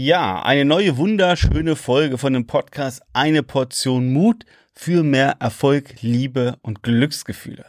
Ja, 0.00 0.42
eine 0.42 0.64
neue 0.64 0.96
wunderschöne 0.96 1.74
Folge 1.74 2.18
von 2.18 2.32
dem 2.32 2.46
Podcast 2.46 3.02
Eine 3.14 3.42
Portion 3.42 4.12
Mut 4.12 4.44
für 4.72 5.02
mehr 5.02 5.38
Erfolg, 5.40 6.02
Liebe 6.02 6.56
und 6.62 6.84
Glücksgefühle. 6.84 7.64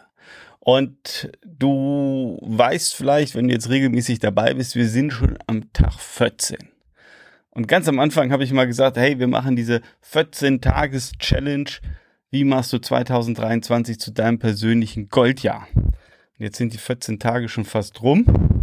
Und 0.60 1.32
du 1.44 2.38
weißt 2.44 2.94
vielleicht, 2.94 3.34
wenn 3.34 3.48
du 3.48 3.54
jetzt 3.56 3.72
regelmäßig 3.72 4.20
dabei 4.20 4.54
bist, 4.54 4.76
wir 4.76 4.88
sind 4.88 5.12
schon 5.12 5.40
am 5.48 5.74
Tag 5.74 5.94
14. 6.00 6.70
Und 7.50 7.68
ganz 7.68 7.88
am 7.88 7.98
Anfang 7.98 8.32
habe 8.32 8.44
ich 8.44 8.54
mal 8.54 8.68
gesagt, 8.68 8.98
hey, 8.98 9.18
wir 9.18 9.26
machen 9.26 9.56
diese 9.56 9.82
14-Tages-Challenge. 10.14 11.72
Wie 12.30 12.44
machst 12.44 12.72
du 12.72 12.78
2023 12.78 14.00
zu 14.00 14.12
deinem 14.12 14.38
persönlichen 14.38 15.10
Goldjahr? 15.10 15.68
Und 15.74 15.90
jetzt 16.38 16.60
sind 16.60 16.74
die 16.74 16.78
14 16.78 17.18
Tage 17.18 17.50
schon 17.50 17.66
fast 17.66 18.04
rum. 18.04 18.59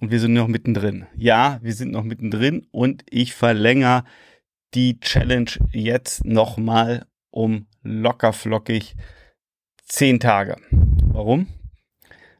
Und 0.00 0.10
wir 0.10 0.20
sind 0.20 0.34
noch 0.34 0.48
mittendrin. 0.48 1.06
Ja, 1.16 1.58
wir 1.62 1.72
sind 1.72 1.92
noch 1.92 2.02
mittendrin 2.02 2.66
und 2.70 3.04
ich 3.08 3.34
verlängere 3.34 4.04
die 4.74 4.98
Challenge 5.00 5.50
jetzt 5.72 6.24
nochmal 6.24 7.06
um 7.30 7.66
locker 7.82 8.32
flockig 8.32 8.96
zehn 9.84 10.20
Tage. 10.20 10.56
Warum? 10.70 11.46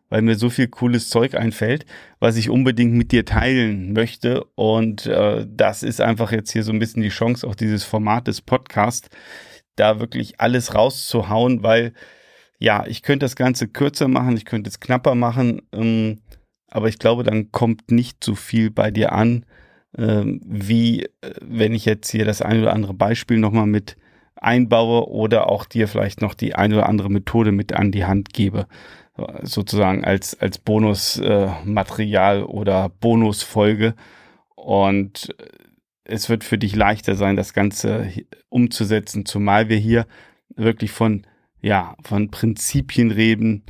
Weil 0.09 0.22
mir 0.22 0.36
so 0.36 0.50
viel 0.50 0.68
cooles 0.68 1.09
Zeug 1.09 1.34
einfällt, 1.34 1.86
was 2.18 2.36
ich 2.36 2.50
unbedingt 2.50 2.92
mit 2.92 3.12
dir 3.12 3.24
teilen 3.24 3.92
möchte. 3.92 4.45
Und 4.54 5.06
äh, 5.06 5.46
das 5.48 5.82
ist 5.82 6.00
einfach 6.00 6.32
jetzt 6.32 6.52
hier 6.52 6.62
so 6.62 6.73
ein 6.73 6.78
bisschen 6.78 7.02
die 7.02 7.09
Chance, 7.09 7.46
auch 7.46 7.54
dieses 7.54 7.84
Format 7.84 8.26
des 8.26 8.40
Podcasts, 8.40 9.09
da 9.76 10.00
wirklich 10.00 10.40
alles 10.40 10.74
rauszuhauen, 10.74 11.62
weil 11.62 11.95
ja, 12.59 12.86
ich 12.86 13.02
könnte 13.02 13.24
das 13.24 13.36
Ganze 13.36 13.68
kürzer 13.68 14.09
machen, 14.09 14.36
ich 14.36 14.45
könnte 14.45 14.70
es 14.70 14.80
knapper 14.80 15.14
machen. 15.14 15.62
Ähm, 15.73 16.20
aber 16.74 16.88
ich 16.88 16.98
glaube, 16.98 17.23
dann 17.23 17.52
kommt 17.52 17.92
nicht 17.92 18.24
so 18.24 18.34
viel 18.34 18.69
bei 18.69 18.91
dir 18.91 19.12
an, 19.12 19.46
ähm, 19.96 20.41
wie 20.45 21.05
äh, 21.05 21.09
wenn 21.41 21.73
ich 21.73 21.84
jetzt 21.84 22.10
hier 22.10 22.24
das 22.24 22.42
ein 22.42 22.60
oder 22.60 22.73
andere 22.73 22.95
Beispiel 22.95 23.38
nochmal 23.38 23.66
mit 23.66 23.96
einbaue 24.35 25.09
oder 25.09 25.48
auch 25.48 25.66
dir 25.66 25.87
vielleicht 25.87 26.21
noch 26.21 26.35
die 26.35 26.57
ein 26.57 26.73
oder 26.73 26.88
andere 26.88 27.10
Methode 27.10 27.52
mit 27.52 27.73
an 27.73 27.93
die 27.93 28.04
Hand 28.04 28.35
gebe, 28.35 28.66
sozusagen 29.43 30.04
als, 30.04 30.38
als 30.40 30.59
Bonusmaterial 30.59 32.40
äh, 32.40 32.43
oder 32.43 32.88
Bonusfolge. 32.88 33.95
Und 34.57 35.32
es 36.02 36.29
wird 36.29 36.43
für 36.43 36.59
dich 36.59 36.74
leichter 36.74 37.15
sein, 37.15 37.37
das 37.37 37.52
Ganze 37.52 38.10
umzusetzen, 38.48 39.26
zumal 39.26 39.68
wir 39.68 39.79
hier 39.79 40.07
wirklich 40.57 40.91
von, 40.91 41.24
ja, 41.63 41.95
von 42.02 42.32
Prinzipien 42.32 43.13
reden, 43.13 43.63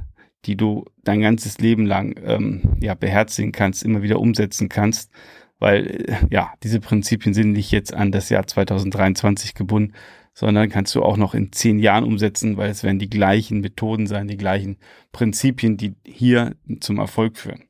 die 0.47 0.57
du 0.57 0.85
dein 1.03 1.21
ganzes 1.21 1.59
Leben 1.59 1.87
lang 1.87 2.15
ähm, 2.25 2.63
ja, 2.81 2.95
beherzigen 2.95 3.53
kannst, 3.53 3.83
immer 3.83 4.03
wieder 4.03 4.21
umsetzen 4.21 4.69
kannst, 4.69 5.11
weil 5.59 5.87
äh, 5.87 6.17
ja, 6.31 6.53
diese 6.63 6.81
Prinzipien 6.81 7.35
sind 7.35 7.53
nicht 7.53 7.71
jetzt 7.71 7.95
an 7.95 8.13
das 8.13 8.29
Jahr 8.29 8.47
2023 8.47 9.55
gebunden, 9.55 9.95
sondern 10.35 10.69
kannst 10.69 10.95
du 10.95 11.03
auch 11.03 11.17
noch 11.17 11.35
in 11.35 11.53
zehn 11.53 11.79
Jahren 11.79 12.05
umsetzen, 12.05 12.57
weil 12.57 12.71
es 12.71 12.83
werden 12.83 12.99
die 12.99 13.11
gleichen 13.11 13.61
Methoden 13.61 14.07
sein, 14.07 14.27
die 14.29 14.37
gleichen 14.37 14.79
Prinzipien, 15.13 15.77
die 15.77 15.95
hier 16.05 16.57
zum 16.81 16.99
Erfolg 16.99 17.39
führen. 17.39 17.65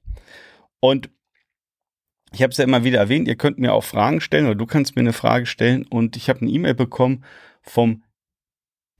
Und 0.80 1.11
ich 2.33 2.42
habe 2.42 2.50
es 2.50 2.56
ja 2.56 2.64
immer 2.64 2.83
wieder 2.83 2.98
erwähnt, 2.98 3.28
ihr 3.28 3.36
könnt 3.36 3.58
mir 3.58 3.72
auch 3.72 3.84
Fragen 3.84 4.20
stellen 4.20 4.47
oder 4.47 4.56
du 4.56 4.67
kannst 4.67 4.97
mir 4.97 5.00
eine 5.00 5.12
Frage 5.12 5.47
stellen 5.47 5.86
und 5.86 6.17
ich 6.17 6.28
habe 6.28 6.41
eine 6.41 6.50
E-Mail 6.50 6.75
bekommen 6.75 7.25
vom 7.62 8.02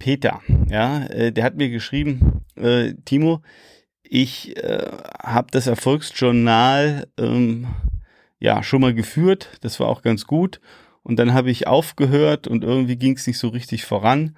Peter, 0.05 0.43
ja, 0.69 1.07
äh, 1.07 1.33
der 1.33 1.45
hat 1.45 1.57
mir 1.57 1.71
geschrieben, 1.71 2.45
äh, 2.57 2.93
Timo, 3.07 3.41
ich 4.03 4.55
äh, 4.59 4.91
habe 5.23 5.47
das 5.51 5.67
Erfolgsjournal 5.67 7.07
ähm, 7.17 7.69
ja 8.39 8.63
schon 8.63 8.83
mal 8.83 8.93
geführt, 8.93 9.57
das 9.63 9.81
war 9.81 9.89
auch 9.89 10.03
ganz 10.03 10.27
gut. 10.27 10.61
Und 11.05 11.19
dann 11.19 11.33
habe 11.33 11.51
ich 11.51 11.67
aufgehört 11.67 12.47
und 12.47 12.65
irgendwie 12.65 12.97
ging 12.97 13.17
es 13.17 13.27
nicht 13.27 13.39
so 13.39 13.49
richtig 13.49 13.87
voran. 13.87 14.37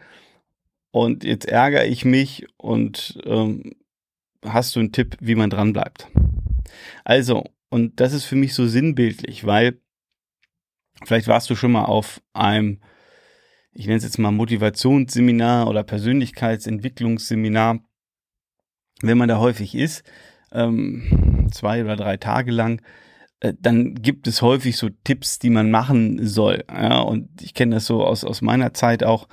Und 0.92 1.24
jetzt 1.24 1.46
ärgere 1.46 1.86
ich 1.86 2.04
mich 2.04 2.46
und 2.58 3.18
ähm, 3.24 3.74
hast 4.44 4.76
du 4.76 4.78
einen 4.78 4.92
Tipp, 4.92 5.16
wie 5.18 5.34
man 5.34 5.50
dran 5.50 5.72
bleibt? 5.72 6.06
Also, 7.02 7.42
und 7.70 7.98
das 7.98 8.12
ist 8.12 8.24
für 8.24 8.36
mich 8.36 8.54
so 8.54 8.68
sinnbildlich, 8.68 9.44
weil 9.44 9.80
vielleicht 11.04 11.26
warst 11.26 11.50
du 11.50 11.56
schon 11.56 11.72
mal 11.72 11.86
auf 11.86 12.22
einem 12.34 12.78
ich 13.76 13.86
nenne 13.86 13.98
es 13.98 14.04
jetzt 14.04 14.18
mal 14.18 14.30
Motivationsseminar 14.30 15.68
oder 15.68 15.84
Persönlichkeitsentwicklungsseminar, 15.84 17.80
wenn 19.02 19.18
man 19.18 19.28
da 19.28 19.38
häufig 19.38 19.74
ist, 19.74 20.02
ähm, 20.52 21.48
zwei 21.52 21.84
oder 21.84 21.96
drei 21.96 22.16
Tage 22.16 22.52
lang, 22.52 22.80
äh, 23.40 23.52
dann 23.60 23.94
gibt 23.96 24.26
es 24.26 24.40
häufig 24.40 24.78
so 24.78 24.88
Tipps, 25.04 25.38
die 25.38 25.50
man 25.50 25.70
machen 25.70 26.26
soll. 26.26 26.64
Ja, 26.70 27.00
und 27.00 27.42
ich 27.42 27.52
kenne 27.52 27.76
das 27.76 27.84
so 27.86 28.02
aus, 28.02 28.24
aus 28.24 28.40
meiner 28.40 28.72
Zeit 28.72 29.04
auch. 29.04 29.28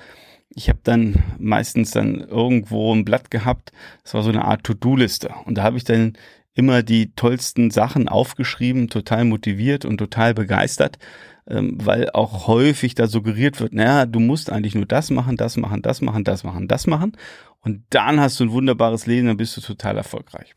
Ich 0.49 0.67
habe 0.67 0.79
dann 0.83 1.23
meistens 1.39 1.91
dann 1.91 2.19
irgendwo 2.19 2.93
ein 2.93 3.05
Blatt 3.05 3.31
gehabt, 3.31 3.71
das 4.03 4.13
war 4.13 4.23
so 4.23 4.29
eine 4.29 4.45
Art 4.45 4.63
To-Do-Liste. 4.65 5.33
Und 5.45 5.57
da 5.57 5.63
habe 5.63 5.77
ich 5.77 5.85
dann 5.85 6.17
immer 6.53 6.83
die 6.83 7.13
tollsten 7.15 7.71
Sachen 7.71 8.07
aufgeschrieben, 8.07 8.89
total 8.89 9.25
motiviert 9.25 9.85
und 9.85 9.97
total 9.97 10.33
begeistert 10.33 10.97
ähm, 11.47 11.77
weil 11.83 12.09
auch 12.11 12.47
häufig 12.47 12.95
da 12.95 13.07
suggeriert 13.07 13.59
wird, 13.59 13.73
naja, 13.73 14.05
du 14.05 14.19
musst 14.19 14.49
eigentlich 14.49 14.75
nur 14.75 14.85
das 14.85 15.09
machen, 15.09 15.35
das 15.35 15.57
machen, 15.57 15.81
das 15.81 15.99
machen, 15.99 16.23
das 16.23 16.43
machen, 16.43 16.67
das 16.69 16.87
machen 16.87 17.17
und 17.63 17.83
dann 17.89 18.19
hast 18.19 18.39
du 18.39 18.45
ein 18.45 18.51
wunderbares 18.51 19.05
Leben, 19.05 19.27
dann 19.27 19.37
bist 19.37 19.55
du 19.57 19.61
total 19.61 19.97
erfolgreich. 19.97 20.53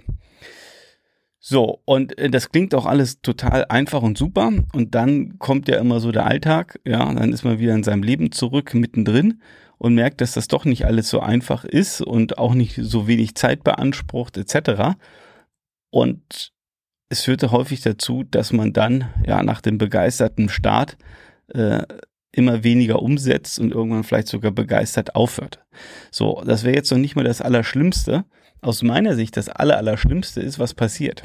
So, 1.39 1.81
und 1.85 2.19
äh, 2.19 2.29
das 2.29 2.51
klingt 2.51 2.75
auch 2.75 2.87
alles 2.87 3.21
total 3.21 3.67
einfach 3.67 4.03
und 4.03 4.19
super. 4.19 4.51
Und 4.73 4.97
dann 4.97 5.39
kommt 5.39 5.69
ja 5.69 5.79
immer 5.79 6.01
so 6.01 6.11
der 6.11 6.27
Alltag, 6.27 6.81
ja, 6.85 7.13
dann 7.13 7.33
ist 7.33 7.45
man 7.45 7.61
wieder 7.61 7.75
in 7.75 7.85
seinem 7.85 8.03
Leben 8.03 8.33
zurück, 8.33 8.75
mittendrin 8.75 9.41
und 9.79 9.95
merkt, 9.95 10.21
dass 10.21 10.33
das 10.33 10.49
doch 10.49 10.65
nicht 10.65 10.87
alles 10.87 11.09
so 11.09 11.21
einfach 11.21 11.65
ist 11.65 12.01
und 12.01 12.39
auch 12.39 12.55
nicht 12.55 12.81
so 12.83 13.07
wenig 13.07 13.37
Zeit 13.37 13.63
beansprucht, 13.63 14.37
etc. 14.37 14.97
Und 15.91 16.53
es 17.09 17.23
führte 17.23 17.53
häufig 17.53 17.81
dazu, 17.83 18.25
dass 18.25 18.53
man 18.53 18.73
dann 18.73 19.09
ja 19.27 19.43
nach 19.43 19.61
dem 19.61 19.79
begeisterten 19.79 20.49
Start 20.49 20.97
äh, 21.49 21.83
immer 22.33 22.65
weniger 22.65 23.01
umsetzt 23.01 23.59
und 23.59 23.73
irgendwann 23.73 24.05
vielleicht 24.05 24.29
sogar 24.29 24.51
begeistert 24.51 25.15
aufhört. 25.15 25.65
So, 26.11 26.43
das 26.45 26.65
wäre 26.65 26.77
jetzt 26.77 26.91
noch 26.91 26.99
nicht 26.99 27.17
mal 27.17 27.25
das 27.25 27.41
Allerschlimmste. 27.41 28.25
Aus 28.61 28.83
meiner 28.83 29.15
Sicht 29.15 29.37
das 29.37 29.49
Aller, 29.49 29.77
Allerschlimmste 29.77 30.41
ist, 30.41 30.59
was 30.59 30.75
passiert. 30.75 31.23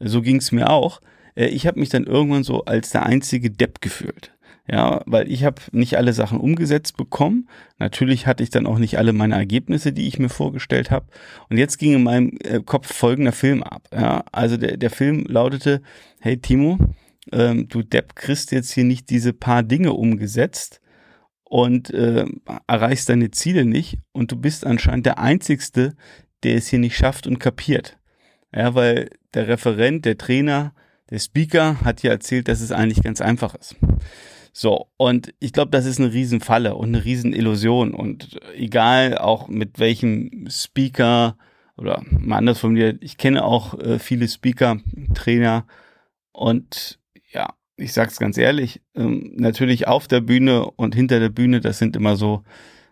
So 0.00 0.22
ging 0.22 0.36
es 0.36 0.52
mir 0.52 0.70
auch. 0.70 1.00
Äh, 1.34 1.46
ich 1.46 1.66
habe 1.66 1.78
mich 1.78 1.90
dann 1.90 2.04
irgendwann 2.04 2.42
so 2.42 2.64
als 2.64 2.90
der 2.90 3.04
einzige 3.04 3.50
Depp 3.50 3.80
gefühlt. 3.80 4.32
Ja, 4.70 5.02
weil 5.04 5.30
ich 5.30 5.44
habe 5.44 5.60
nicht 5.72 5.96
alle 5.96 6.12
Sachen 6.12 6.38
umgesetzt 6.38 6.96
bekommen. 6.96 7.48
Natürlich 7.80 8.28
hatte 8.28 8.44
ich 8.44 8.50
dann 8.50 8.66
auch 8.66 8.78
nicht 8.78 8.98
alle 8.98 9.12
meine 9.12 9.34
Ergebnisse, 9.34 9.92
die 9.92 10.06
ich 10.06 10.20
mir 10.20 10.28
vorgestellt 10.28 10.92
habe. 10.92 11.06
Und 11.48 11.58
jetzt 11.58 11.78
ging 11.78 11.94
in 11.94 12.04
meinem 12.04 12.38
äh, 12.44 12.60
Kopf 12.60 12.94
folgender 12.94 13.32
Film 13.32 13.64
ab. 13.64 13.88
Ja, 13.92 14.22
also 14.30 14.56
der, 14.56 14.76
der 14.76 14.90
Film 14.90 15.24
lautete, 15.26 15.82
hey 16.20 16.36
Timo, 16.36 16.78
ähm, 17.32 17.66
du 17.66 17.82
Depp 17.82 18.14
kriegst 18.14 18.52
jetzt 18.52 18.70
hier 18.70 18.84
nicht 18.84 19.10
diese 19.10 19.32
paar 19.32 19.64
Dinge 19.64 19.92
umgesetzt 19.92 20.80
und 21.42 21.90
äh, 21.90 22.26
erreichst 22.68 23.08
deine 23.08 23.32
Ziele 23.32 23.64
nicht 23.64 23.98
und 24.12 24.30
du 24.30 24.36
bist 24.36 24.64
anscheinend 24.64 25.04
der 25.04 25.18
Einzigste, 25.18 25.96
der 26.44 26.54
es 26.54 26.68
hier 26.68 26.78
nicht 26.78 26.96
schafft 26.96 27.26
und 27.26 27.40
kapiert. 27.40 27.98
Ja, 28.54 28.76
weil 28.76 29.10
der 29.34 29.48
Referent, 29.48 30.04
der 30.04 30.16
Trainer, 30.16 30.74
der 31.10 31.18
Speaker 31.18 31.80
hat 31.80 32.04
ja 32.04 32.12
erzählt, 32.12 32.46
dass 32.46 32.60
es 32.60 32.70
eigentlich 32.70 33.02
ganz 33.02 33.20
einfach 33.20 33.56
ist. 33.56 33.74
So, 34.52 34.88
und 34.96 35.32
ich 35.38 35.52
glaube, 35.52 35.70
das 35.70 35.86
ist 35.86 36.00
eine 36.00 36.12
Riesenfalle 36.12 36.74
und 36.74 36.88
eine 36.88 37.04
Riesenillusion. 37.04 37.94
Und 37.94 38.40
egal 38.54 39.18
auch 39.18 39.48
mit 39.48 39.78
welchem 39.78 40.48
Speaker 40.50 41.36
oder 41.76 42.02
mal 42.10 42.38
anders 42.38 42.58
formuliert, 42.58 43.02
ich 43.02 43.16
kenne 43.16 43.44
auch 43.44 43.78
äh, 43.78 43.98
viele 43.98 44.28
Speaker, 44.28 44.78
Trainer 45.14 45.66
und 46.32 46.98
ja, 47.32 47.54
ich 47.76 47.92
sag's 47.92 48.18
ganz 48.18 48.36
ehrlich, 48.36 48.80
ähm, 48.94 49.32
natürlich 49.36 49.86
auf 49.86 50.08
der 50.08 50.20
Bühne 50.20 50.70
und 50.70 50.94
hinter 50.94 51.20
der 51.20 51.30
Bühne, 51.30 51.60
das 51.60 51.78
sind 51.78 51.96
immer 51.96 52.16
so, 52.16 52.42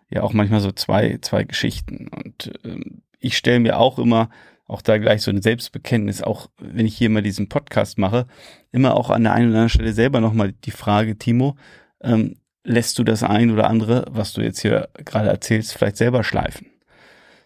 ja 0.09 0.23
auch 0.23 0.33
manchmal 0.33 0.61
so 0.61 0.71
zwei, 0.71 1.19
zwei 1.21 1.43
Geschichten. 1.43 2.07
Und 2.07 2.51
ähm, 2.63 3.01
ich 3.19 3.37
stelle 3.37 3.59
mir 3.59 3.77
auch 3.77 3.99
immer 3.99 4.29
auch 4.69 4.81
da 4.83 4.99
gleich 4.99 5.23
so 5.23 5.31
ein 5.31 5.41
Selbstbekenntnis, 5.41 6.21
auch 6.21 6.47
wenn 6.59 6.85
ich 6.85 6.95
hier 6.95 7.09
mal 7.09 7.23
diesen 7.23 7.49
Podcast 7.49 7.97
mache, 7.97 8.27
immer 8.71 8.95
auch 8.95 9.09
an 9.09 9.23
der 9.23 9.33
einen 9.33 9.49
oder 9.49 9.57
anderen 9.57 9.69
Stelle 9.69 9.93
selber 9.93 10.21
nochmal 10.21 10.53
die 10.53 10.71
Frage, 10.71 11.17
Timo, 11.17 11.57
ähm, 12.01 12.37
lässt 12.63 12.99
du 12.99 13.03
das 13.03 13.23
ein 13.23 13.49
oder 13.49 13.67
andere, 13.67 14.05
was 14.11 14.31
du 14.33 14.41
jetzt 14.41 14.59
hier 14.59 14.89
gerade 14.93 15.29
erzählst, 15.29 15.73
vielleicht 15.73 15.97
selber 15.97 16.23
schleifen? 16.23 16.67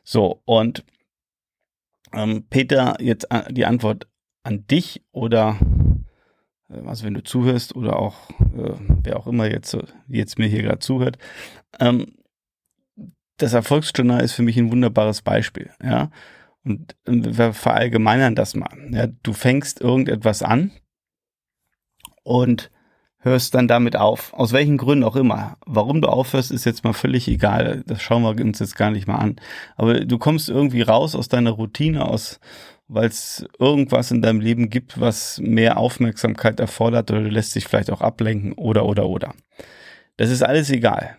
So, 0.04 0.42
und 0.44 0.84
ähm, 2.12 2.46
Peter, 2.50 2.98
jetzt 3.00 3.32
äh, 3.32 3.52
die 3.54 3.66
Antwort 3.66 4.08
an 4.44 4.68
dich 4.68 5.02
oder 5.14 5.58
äh, 6.70 6.86
also 6.86 7.06
wenn 7.06 7.14
du 7.14 7.24
zuhörst 7.24 7.74
oder 7.74 7.98
auch 8.00 8.30
äh, 8.32 8.74
wer 9.02 9.18
auch 9.18 9.28
immer 9.28 9.50
jetzt, 9.50 9.78
jetzt 10.10 10.38
mir 10.38 10.48
hier 10.48 10.64
gerade 10.64 10.80
zuhört, 10.80 11.18
ähm, 11.80 12.18
das 13.38 13.54
Erfolgsjournal 13.54 14.22
ist 14.22 14.34
für 14.34 14.44
mich 14.44 14.58
ein 14.58 14.72
wunderbares 14.72 15.22
Beispiel, 15.22 15.72
ja. 15.82 16.12
Und 16.66 16.96
wir 17.06 17.54
verallgemeinern 17.54 18.36
das 18.36 18.56
mal. 18.56 18.70
Ja, 18.92 19.08
du 19.08 19.34
fängst 19.34 19.82
irgendetwas 19.82 20.44
an 20.44 20.72
und 22.24 22.72
hörst 23.24 23.56
dann 23.56 23.68
damit 23.68 23.96
auf. 23.96 24.34
Aus 24.34 24.54
welchen 24.54 24.78
Gründen 24.78 25.04
auch 25.04 25.16
immer. 25.16 25.58
Warum 25.66 26.02
du 26.02 26.08
aufhörst, 26.08 26.52
ist 26.52 26.66
jetzt 26.66 26.84
mal 26.84 26.94
völlig 26.94 27.28
egal. 27.28 27.84
Das 27.86 28.02
schauen 28.02 28.24
wir 28.24 28.44
uns 28.44 28.60
jetzt 28.60 28.76
gar 28.76 28.92
nicht 28.92 29.08
mal 29.08 29.16
an. 29.16 29.38
Aber 29.76 30.06
du 30.06 30.18
kommst 30.18 30.50
irgendwie 30.50 30.82
raus 30.82 31.16
aus 31.16 31.30
deiner 31.30 31.52
Routine, 31.52 32.06
aus, 32.06 32.40
weil 32.88 33.08
es 33.08 33.46
irgendwas 33.60 34.12
in 34.12 34.22
deinem 34.22 34.42
Leben 34.42 34.70
gibt, 34.70 35.00
was 35.00 35.40
mehr 35.40 35.78
Aufmerksamkeit 35.78 36.60
erfordert 36.60 37.12
oder 37.12 37.22
du 37.22 37.30
lässt 37.30 37.56
dich 37.56 37.66
vielleicht 37.66 37.92
auch 37.92 38.02
ablenken 38.02 38.54
oder, 38.54 38.86
oder, 38.86 39.08
oder. 39.08 39.34
Das 40.18 40.30
ist 40.30 40.44
alles 40.44 40.70
egal. 40.70 41.18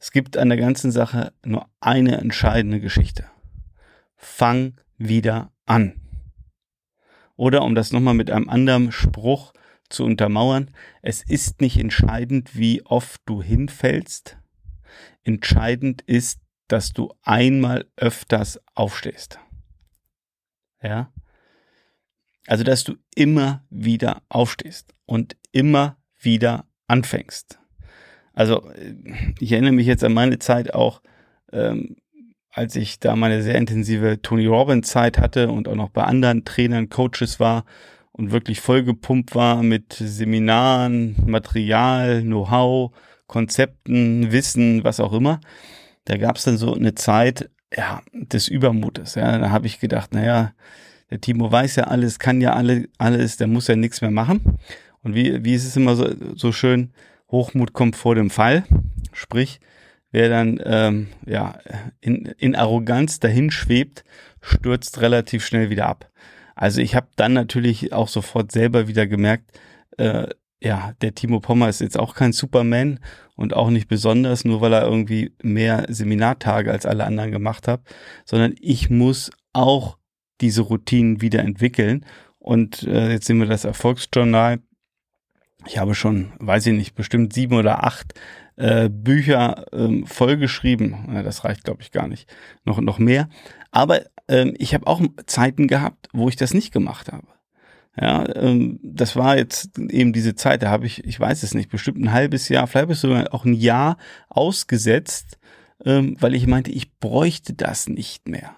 Es 0.00 0.10
gibt 0.10 0.36
an 0.36 0.50
der 0.50 0.58
ganzen 0.58 0.90
Sache 0.90 1.32
nur 1.44 1.66
eine 1.80 2.18
entscheidende 2.18 2.80
Geschichte. 2.80 3.24
Fang 4.16 4.74
wieder 5.08 5.52
an. 5.66 6.00
Oder 7.36 7.62
um 7.62 7.74
das 7.74 7.92
nochmal 7.92 8.14
mit 8.14 8.30
einem 8.30 8.48
anderen 8.48 8.92
Spruch 8.92 9.52
zu 9.88 10.04
untermauern, 10.04 10.70
es 11.02 11.22
ist 11.22 11.60
nicht 11.60 11.78
entscheidend, 11.78 12.56
wie 12.56 12.84
oft 12.86 13.20
du 13.26 13.42
hinfällst. 13.42 14.38
Entscheidend 15.24 16.02
ist, 16.02 16.40
dass 16.68 16.92
du 16.92 17.12
einmal 17.22 17.86
öfters 17.96 18.60
aufstehst. 18.74 19.38
Ja? 20.82 21.12
Also, 22.46 22.62
dass 22.62 22.84
du 22.84 22.94
immer 23.14 23.64
wieder 23.70 24.22
aufstehst 24.28 24.94
und 25.06 25.36
immer 25.52 25.96
wieder 26.18 26.66
anfängst. 26.86 27.58
Also, 28.32 28.70
ich 29.38 29.52
erinnere 29.52 29.72
mich 29.72 29.86
jetzt 29.86 30.04
an 30.04 30.12
meine 30.12 30.38
Zeit 30.38 30.74
auch, 30.74 31.00
ähm, 31.52 31.96
als 32.54 32.76
ich 32.76 33.00
da 33.00 33.16
meine 33.16 33.42
sehr 33.42 33.56
intensive 33.56 34.22
Tony 34.22 34.46
Robbins 34.46 34.88
Zeit 34.88 35.18
hatte 35.18 35.50
und 35.50 35.66
auch 35.66 35.74
noch 35.74 35.90
bei 35.90 36.04
anderen 36.04 36.44
Trainern, 36.44 36.88
Coaches 36.88 37.40
war 37.40 37.64
und 38.12 38.30
wirklich 38.30 38.60
vollgepumpt 38.60 39.34
war 39.34 39.62
mit 39.64 39.92
Seminaren, 39.94 41.16
Material, 41.26 42.22
Know-how, 42.22 42.92
Konzepten, 43.26 44.30
Wissen, 44.30 44.84
was 44.84 45.00
auch 45.00 45.12
immer. 45.12 45.40
Da 46.04 46.16
gab 46.16 46.36
es 46.36 46.44
dann 46.44 46.56
so 46.56 46.74
eine 46.74 46.94
Zeit 46.94 47.50
ja, 47.76 48.02
des 48.12 48.46
Übermutes. 48.46 49.16
Ja. 49.16 49.36
Da 49.38 49.50
habe 49.50 49.66
ich 49.66 49.80
gedacht, 49.80 50.14
naja, 50.14 50.52
der 51.10 51.20
Timo 51.20 51.50
weiß 51.50 51.74
ja 51.76 51.84
alles, 51.84 52.20
kann 52.20 52.40
ja 52.40 52.52
alle, 52.52 52.88
alles, 52.98 53.36
der 53.36 53.48
muss 53.48 53.66
ja 53.66 53.74
nichts 53.74 54.00
mehr 54.00 54.12
machen. 54.12 54.58
Und 55.02 55.16
wie, 55.16 55.44
wie 55.44 55.54
ist 55.54 55.66
es 55.66 55.76
immer 55.76 55.96
so, 55.96 56.08
so 56.36 56.52
schön, 56.52 56.92
Hochmut 57.32 57.72
kommt 57.72 57.96
vor 57.96 58.14
dem 58.14 58.30
Fall. 58.30 58.64
Sprich, 59.12 59.58
wer 60.14 60.28
dann 60.28 60.60
ähm, 60.64 61.08
ja, 61.26 61.58
in, 62.00 62.26
in 62.38 62.54
Arroganz 62.54 63.18
dahin 63.18 63.50
schwebt, 63.50 64.04
stürzt 64.40 65.00
relativ 65.00 65.44
schnell 65.44 65.70
wieder 65.70 65.88
ab. 65.88 66.08
Also 66.54 66.80
ich 66.80 66.94
habe 66.94 67.08
dann 67.16 67.32
natürlich 67.32 67.92
auch 67.92 68.06
sofort 68.06 68.52
selber 68.52 68.86
wieder 68.86 69.08
gemerkt, 69.08 69.58
äh, 69.98 70.28
ja, 70.60 70.92
der 71.02 71.16
Timo 71.16 71.40
Pommer 71.40 71.68
ist 71.68 71.80
jetzt 71.80 71.98
auch 71.98 72.14
kein 72.14 72.32
Superman 72.32 73.00
und 73.34 73.54
auch 73.54 73.70
nicht 73.70 73.88
besonders, 73.88 74.44
nur 74.44 74.60
weil 74.60 74.72
er 74.72 74.84
irgendwie 74.84 75.34
mehr 75.42 75.86
Seminartage 75.88 76.70
als 76.70 76.86
alle 76.86 77.04
anderen 77.04 77.32
gemacht 77.32 77.66
hat, 77.66 77.82
sondern 78.24 78.54
ich 78.60 78.90
muss 78.90 79.32
auch 79.52 79.98
diese 80.40 80.62
Routinen 80.62 81.22
wieder 81.22 81.40
entwickeln. 81.40 82.06
Und 82.38 82.84
äh, 82.84 83.10
jetzt 83.10 83.26
sehen 83.26 83.40
wir 83.40 83.48
das 83.48 83.64
Erfolgsjournal. 83.64 84.60
Ich 85.66 85.78
habe 85.78 85.96
schon, 85.96 86.32
weiß 86.38 86.66
ich 86.66 86.74
nicht, 86.74 86.94
bestimmt 86.94 87.32
sieben 87.32 87.56
oder 87.56 87.82
acht 87.82 88.14
äh, 88.56 88.88
Bücher 88.88 89.66
ähm, 89.72 90.06
vollgeschrieben. 90.06 91.08
Ja, 91.12 91.22
das 91.22 91.44
reicht, 91.44 91.64
glaube 91.64 91.82
ich, 91.82 91.90
gar 91.90 92.08
nicht. 92.08 92.32
Noch, 92.64 92.80
noch 92.80 92.98
mehr. 92.98 93.28
Aber 93.70 94.02
ähm, 94.28 94.54
ich 94.58 94.74
habe 94.74 94.86
auch 94.86 95.02
Zeiten 95.26 95.66
gehabt, 95.66 96.08
wo 96.12 96.28
ich 96.28 96.36
das 96.36 96.54
nicht 96.54 96.72
gemacht 96.72 97.12
habe. 97.12 97.26
Ja, 98.00 98.26
ähm, 98.34 98.80
das 98.82 99.14
war 99.14 99.36
jetzt 99.36 99.78
eben 99.78 100.12
diese 100.12 100.34
Zeit, 100.34 100.62
da 100.62 100.70
habe 100.70 100.86
ich, 100.86 101.04
ich 101.04 101.18
weiß 101.18 101.42
es 101.44 101.54
nicht, 101.54 101.70
bestimmt 101.70 101.98
ein 101.98 102.12
halbes 102.12 102.48
Jahr, 102.48 102.66
vielleicht 102.66 103.00
sogar 103.00 103.32
auch 103.32 103.44
ein 103.44 103.54
Jahr 103.54 103.98
ausgesetzt, 104.28 105.38
ähm, 105.84 106.16
weil 106.18 106.34
ich 106.34 106.46
meinte, 106.46 106.72
ich 106.72 106.98
bräuchte 106.98 107.54
das 107.54 107.88
nicht 107.88 108.28
mehr. 108.28 108.56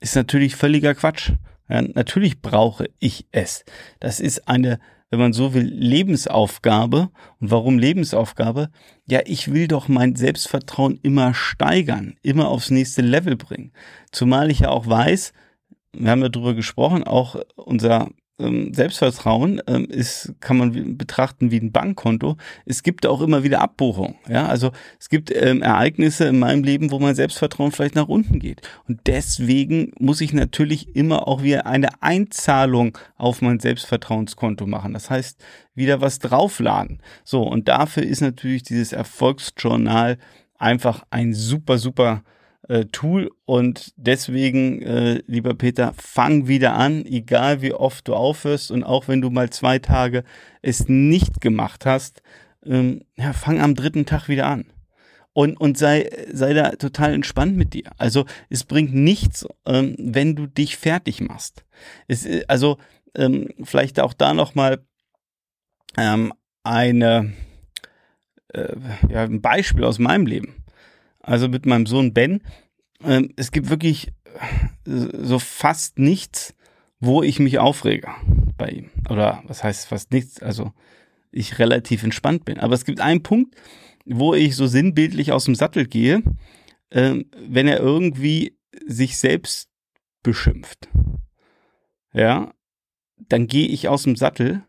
Ist 0.00 0.16
natürlich 0.16 0.56
völliger 0.56 0.94
Quatsch. 0.94 1.32
Ja, 1.68 1.80
natürlich 1.80 2.42
brauche 2.42 2.90
ich 2.98 3.26
es. 3.32 3.64
Das 4.00 4.20
ist 4.20 4.48
eine 4.48 4.78
wenn 5.14 5.20
man 5.20 5.32
so 5.32 5.54
will, 5.54 5.64
Lebensaufgabe. 5.64 7.10
Und 7.40 7.50
warum 7.50 7.78
Lebensaufgabe? 7.78 8.70
Ja, 9.06 9.20
ich 9.24 9.52
will 9.52 9.68
doch 9.68 9.86
mein 9.86 10.16
Selbstvertrauen 10.16 10.98
immer 11.02 11.34
steigern, 11.34 12.16
immer 12.22 12.48
aufs 12.48 12.70
nächste 12.70 13.02
Level 13.02 13.36
bringen. 13.36 13.72
Zumal 14.10 14.50
ich 14.50 14.60
ja 14.60 14.70
auch 14.70 14.88
weiß, 14.88 15.32
wir 15.92 16.10
haben 16.10 16.20
darüber 16.20 16.54
gesprochen, 16.54 17.04
auch 17.04 17.36
unser 17.54 18.08
Selbstvertrauen 18.36 19.62
ähm, 19.68 19.84
ist, 19.84 20.34
kann 20.40 20.56
man 20.56 20.98
betrachten 20.98 21.52
wie 21.52 21.60
ein 21.60 21.70
Bankkonto. 21.70 22.36
Es 22.66 22.82
gibt 22.82 23.06
auch 23.06 23.20
immer 23.20 23.44
wieder 23.44 23.60
Abbuchungen. 23.60 24.16
Ja, 24.28 24.48
also 24.48 24.72
es 24.98 25.08
gibt 25.08 25.30
ähm, 25.30 25.62
Ereignisse 25.62 26.24
in 26.24 26.40
meinem 26.40 26.64
Leben, 26.64 26.90
wo 26.90 26.98
mein 26.98 27.14
Selbstvertrauen 27.14 27.70
vielleicht 27.70 27.94
nach 27.94 28.08
unten 28.08 28.40
geht. 28.40 28.62
Und 28.88 29.02
deswegen 29.06 29.92
muss 30.00 30.20
ich 30.20 30.32
natürlich 30.32 30.96
immer 30.96 31.28
auch 31.28 31.44
wieder 31.44 31.66
eine 31.66 32.02
Einzahlung 32.02 32.98
auf 33.16 33.40
mein 33.40 33.60
Selbstvertrauenskonto 33.60 34.66
machen. 34.66 34.94
Das 34.94 35.10
heißt, 35.10 35.40
wieder 35.76 36.00
was 36.00 36.18
draufladen. 36.18 37.00
So, 37.22 37.42
und 37.42 37.68
dafür 37.68 38.02
ist 38.02 38.20
natürlich 38.20 38.64
dieses 38.64 38.92
Erfolgsjournal 38.92 40.18
einfach 40.58 41.04
ein 41.10 41.34
super, 41.34 41.78
super 41.78 42.24
äh, 42.68 42.86
Tool 42.86 43.30
und 43.44 43.92
deswegen, 43.96 44.82
äh, 44.82 45.22
lieber 45.26 45.54
Peter, 45.54 45.92
fang 45.96 46.48
wieder 46.48 46.74
an, 46.74 47.04
egal 47.04 47.62
wie 47.62 47.72
oft 47.72 48.08
du 48.08 48.14
aufhörst 48.14 48.70
und 48.70 48.84
auch 48.84 49.08
wenn 49.08 49.20
du 49.20 49.30
mal 49.30 49.50
zwei 49.50 49.78
Tage 49.78 50.24
es 50.62 50.88
nicht 50.88 51.40
gemacht 51.40 51.84
hast, 51.86 52.22
ähm, 52.64 53.02
ja, 53.16 53.32
fang 53.32 53.60
am 53.60 53.74
dritten 53.74 54.06
Tag 54.06 54.28
wieder 54.28 54.46
an. 54.46 54.66
Und, 55.32 55.60
und 55.60 55.76
sei, 55.76 56.08
sei 56.32 56.54
da 56.54 56.70
total 56.70 57.12
entspannt 57.12 57.56
mit 57.56 57.74
dir. 57.74 57.90
Also 57.98 58.24
es 58.50 58.62
bringt 58.64 58.94
nichts, 58.94 59.46
ähm, 59.66 59.96
wenn 59.98 60.36
du 60.36 60.46
dich 60.46 60.76
fertig 60.76 61.20
machst. 61.20 61.64
Es, 62.06 62.24
äh, 62.24 62.44
also 62.46 62.78
ähm, 63.16 63.48
vielleicht 63.62 63.98
auch 64.00 64.12
da 64.12 64.32
nochmal 64.32 64.86
ähm, 65.98 66.32
eine, 66.62 67.32
äh, 68.52 68.76
ja, 69.08 69.24
ein 69.24 69.42
Beispiel 69.42 69.84
aus 69.84 69.98
meinem 69.98 70.26
Leben 70.26 70.63
also 71.24 71.48
mit 71.48 71.66
meinem 71.66 71.86
Sohn 71.86 72.12
Ben. 72.12 72.42
Ähm, 73.02 73.32
es 73.36 73.50
gibt 73.50 73.70
wirklich 73.70 74.08
äh, 74.86 75.08
so 75.12 75.38
fast 75.38 75.98
nichts, 75.98 76.54
wo 77.00 77.22
ich 77.22 77.38
mich 77.38 77.58
aufrege 77.58 78.08
bei 78.56 78.68
ihm. 78.68 78.90
Oder 79.10 79.42
was 79.46 79.64
heißt 79.64 79.86
fast 79.86 80.12
nichts? 80.12 80.42
Also 80.42 80.72
ich 81.30 81.58
relativ 81.58 82.02
entspannt 82.02 82.44
bin. 82.44 82.60
Aber 82.60 82.74
es 82.74 82.84
gibt 82.84 83.00
einen 83.00 83.22
Punkt, 83.22 83.56
wo 84.04 84.34
ich 84.34 84.56
so 84.56 84.66
sinnbildlich 84.66 85.32
aus 85.32 85.44
dem 85.44 85.54
Sattel 85.54 85.86
gehe, 85.86 86.22
äh, 86.90 87.24
wenn 87.38 87.68
er 87.68 87.80
irgendwie 87.80 88.58
sich 88.86 89.18
selbst 89.18 89.68
beschimpft. 90.22 90.88
Ja, 92.12 92.54
dann 93.16 93.46
gehe 93.46 93.68
ich 93.68 93.88
aus 93.88 94.04
dem 94.04 94.16
Sattel, 94.16 94.62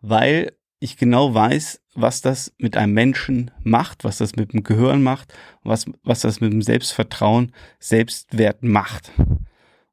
weil 0.00 0.52
ich 0.80 0.96
genau 0.96 1.34
weiß, 1.34 1.82
was 1.94 2.22
das 2.22 2.52
mit 2.58 2.76
einem 2.76 2.94
Menschen 2.94 3.50
macht, 3.62 4.02
was 4.02 4.18
das 4.18 4.34
mit 4.34 4.52
dem 4.52 4.64
Gehirn 4.64 5.02
macht, 5.02 5.32
was, 5.62 5.86
was 6.02 6.20
das 6.20 6.40
mit 6.40 6.52
dem 6.52 6.62
Selbstvertrauen, 6.62 7.52
Selbstwert 7.78 8.62
macht. 8.62 9.12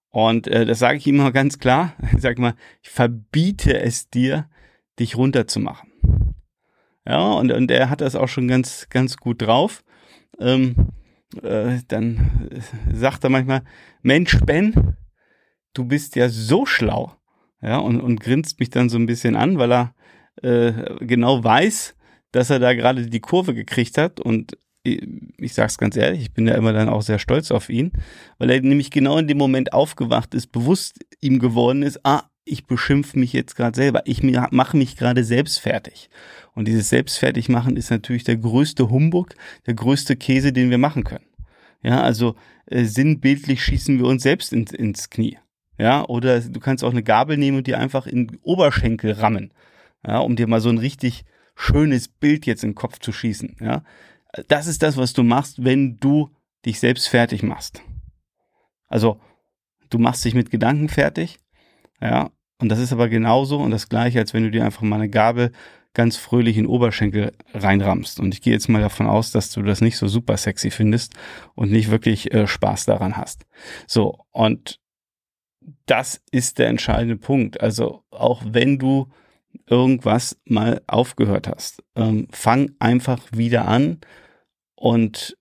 Und 0.10 0.48
äh, 0.48 0.65
das 0.65 0.79
sage 0.79 0.98
ich 0.98 1.06
ihm 1.06 1.15
immer 1.15 1.32
ganz 1.32 1.60
klar. 1.60 1.94
Ich 2.15 2.22
sage 2.22 2.41
mal, 2.41 2.56
ich 2.82 2.89
verbiete 2.89 3.79
es 3.79 4.10
dir, 4.10 4.50
dich 4.98 5.17
runterzumachen. 5.17 5.91
Ja, 7.06 7.34
und, 7.34 7.51
und 7.51 7.70
er 7.70 7.89
hat 7.89 8.01
das 8.01 8.15
auch 8.15 8.27
schon 8.27 8.48
ganz, 8.48 8.88
ganz 8.89 9.17
gut 9.17 9.41
drauf. 9.41 9.84
Ähm, 10.39 10.94
äh, 11.44 11.79
dann 11.89 12.50
sagt 12.94 13.25
er 13.25 13.29
manchmal, 13.29 13.63
Mensch, 14.01 14.39
Ben, 14.46 14.96
du 15.74 15.86
bist 15.86 16.15
ja 16.15 16.29
so 16.29 16.65
schlau. 16.65 17.13
Ja, 17.62 17.77
und, 17.77 18.00
und 18.00 18.22
grinst 18.22 18.60
mich 18.60 18.70
dann 18.70 18.88
so 18.88 18.98
ein 18.98 19.06
bisschen 19.06 19.36
an, 19.36 19.58
weil 19.58 19.74
er 19.74 19.94
äh, 20.41 20.96
genau 21.00 21.44
weiß, 21.44 21.96
dass 22.32 22.50
er 22.50 22.60
da 22.60 22.74
gerade 22.74 23.08
die 23.08 23.20
Kurve 23.20 23.53
gekriegt 23.53 23.98
hat 23.98 24.20
und 24.20 24.58
ich 25.38 25.53
sage 25.53 25.67
es 25.67 25.77
ganz 25.77 25.98
ehrlich, 25.98 26.22
ich 26.22 26.34
bin 26.34 26.48
ja 26.48 26.56
immer 26.56 26.74
dann 26.74 26.89
auch 26.89 27.01
sehr 27.01 27.20
stolz 27.20 27.51
auf 27.51 27.70
ihn, 27.70 27.91
weil 28.38 28.50
er 28.50 28.62
nämlich 28.62 28.91
genau 28.91 29.17
in 29.17 29.27
dem 29.27 29.38
Moment 29.38 29.74
aufgewacht 29.74 30.34
ist, 30.34 30.51
bewusst 30.51 31.06
ihm 31.20 31.39
geworden 31.39 31.84
ist, 31.84 32.00
ah, 32.06 32.24
ich 32.46 32.65
beschimpfe 32.65 33.20
mich 33.20 33.34
jetzt 33.34 33.56
gerade 33.56 33.75
selber, 33.75 34.03
ich 34.06 34.24
mache 34.24 34.77
mich 34.77 34.96
gerade 34.96 35.24
selbst 35.24 35.60
fertig. 35.60 36.10
Und 36.53 36.67
dieses 36.67 36.89
Selbstfertigmachen 36.89 37.75
ist 37.75 37.91
natürlich 37.91 38.24
der 38.24 38.38
größte 38.38 38.89
Humbug, 38.89 39.36
der 39.65 39.74
größte 39.74 40.15
Käse, 40.15 40.53
den 40.53 40.70
wir 40.70 40.77
machen 40.77 41.03
können. 41.03 41.25
Ja, 41.84 42.01
also 42.01 42.36
äh, 42.65 42.86
sinnbildlich 42.86 43.62
schießen 43.62 44.00
wir 44.00 44.06
uns 44.06 44.24
selbst 44.24 44.53
ins, 44.53 44.72
ins 44.72 45.10
Knie. 45.10 45.38
Ja, 45.77 46.06
oder 46.06 46.39
du 46.39 46.60
kannst 46.60 46.84
auch 46.84 46.91
eine 46.91 47.03
Gabel 47.03 47.38
nehmen 47.38 47.58
und 47.58 47.67
die 47.67 47.75
einfach 47.75 48.08
in 48.08 48.39
Oberschenkel 48.41 49.12
rammen 49.12 49.51
ja, 50.08 50.20
um 50.20 50.36
dir 50.36 50.48
mal 50.48 50.62
so 50.62 50.70
ein 50.70 50.78
richtig 50.78 51.26
schönes 51.56 52.08
Bild 52.08 52.46
jetzt 52.46 52.64
in 52.64 52.72
den 52.72 52.76
Kopf 52.76 53.00
zu 53.00 53.12
schießen. 53.12 53.58
Ja. 53.60 53.84
Das 54.48 54.68
ist 54.68 54.84
das, 54.84 54.98
was 54.98 55.14
du 55.14 55.24
machst, 55.24 55.64
wenn 55.64 56.00
du 56.00 56.32
dich 56.66 56.80
selbst 56.80 57.08
fertig 57.08 57.44
machst. 57.44 57.82
Also, 58.88 59.20
du 59.90 60.00
machst 60.00 60.24
dich 60.26 60.34
mit 60.34 60.50
Gedanken 60.50 60.90
fertig, 60.90 61.40
ja, 62.02 62.32
und 62.60 62.70
das 62.70 62.80
ist 62.80 62.92
aber 62.92 63.10
genauso 63.10 63.58
und 63.58 63.72
das 63.72 63.90
gleiche, 63.90 64.20
als 64.20 64.34
wenn 64.34 64.44
du 64.44 64.52
dir 64.52 64.66
einfach 64.66 64.82
mal 64.82 64.96
eine 64.96 65.10
Gabel 65.10 65.52
ganz 65.94 66.18
fröhlich 66.18 66.58
in 66.58 66.68
Oberschenkel 66.68 67.34
reinrammst. 67.54 68.20
Und 68.20 68.34
ich 68.34 68.42
gehe 68.42 68.54
jetzt 68.54 68.70
mal 68.70 68.82
davon 68.82 69.08
aus, 69.08 69.32
dass 69.32 69.52
du 69.52 69.64
das 69.64 69.82
nicht 69.82 69.98
so 69.98 70.08
super 70.08 70.38
sexy 70.38 70.70
findest 70.70 71.14
und 71.56 71.72
nicht 71.72 71.90
wirklich 71.90 72.34
äh, 72.34 72.48
Spaß 72.48 72.86
daran 72.86 73.18
hast. 73.18 73.48
So, 73.88 74.20
und 74.32 74.80
das 75.86 76.22
ist 76.32 76.60
der 76.60 76.68
entscheidende 76.68 77.18
Punkt. 77.18 77.62
Also 77.62 78.04
auch 78.12 78.44
wenn 78.46 78.78
du 78.78 79.10
irgendwas 79.66 80.40
mal 80.46 80.82
aufgehört 80.88 81.48
hast, 81.48 81.84
ähm, 81.96 82.28
fang 82.32 82.72
einfach 82.80 83.20
wieder 83.32 83.68
an 83.68 84.00
und 84.76 85.38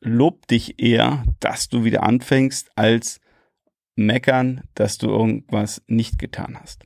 lob 0.00 0.46
dich 0.46 0.82
eher, 0.82 1.24
dass 1.40 1.68
du 1.68 1.84
wieder 1.84 2.02
anfängst, 2.02 2.70
als 2.76 3.20
meckern, 3.96 4.62
dass 4.74 4.98
du 4.98 5.08
irgendwas 5.08 5.82
nicht 5.86 6.18
getan 6.18 6.58
hast. 6.60 6.84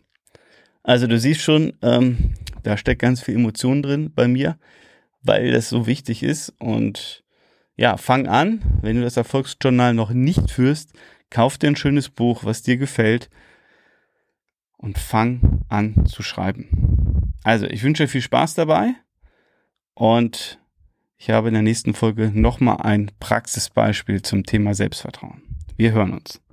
Also 0.82 1.06
du 1.06 1.18
siehst 1.18 1.40
schon, 1.40 1.72
ähm, 1.82 2.34
da 2.62 2.76
steckt 2.76 3.00
ganz 3.00 3.22
viel 3.22 3.36
Emotion 3.36 3.82
drin 3.82 4.12
bei 4.14 4.28
mir, 4.28 4.58
weil 5.22 5.52
das 5.52 5.68
so 5.68 5.86
wichtig 5.86 6.22
ist. 6.22 6.52
Und 6.58 7.24
ja, 7.76 7.96
fang 7.96 8.26
an, 8.26 8.60
wenn 8.82 8.96
du 8.96 9.02
das 9.02 9.16
Erfolgsjournal 9.16 9.94
noch 9.94 10.10
nicht 10.10 10.50
führst, 10.50 10.92
kauf 11.30 11.56
dir 11.56 11.68
ein 11.68 11.76
schönes 11.76 12.10
Buch, 12.10 12.44
was 12.44 12.62
dir 12.62 12.76
gefällt 12.76 13.30
und 14.84 14.98
fang 14.98 15.62
an 15.68 16.04
zu 16.04 16.22
schreiben. 16.22 17.32
Also, 17.42 17.66
ich 17.66 17.82
wünsche 17.82 18.06
viel 18.06 18.20
Spaß 18.20 18.54
dabei 18.54 18.94
und 19.94 20.60
ich 21.16 21.30
habe 21.30 21.48
in 21.48 21.54
der 21.54 21.62
nächsten 21.62 21.94
Folge 21.94 22.30
nochmal 22.34 22.82
ein 22.82 23.10
Praxisbeispiel 23.18 24.20
zum 24.20 24.44
Thema 24.44 24.74
Selbstvertrauen. 24.74 25.42
Wir 25.76 25.92
hören 25.92 26.12
uns. 26.12 26.43